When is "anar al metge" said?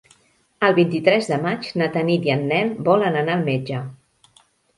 3.21-3.85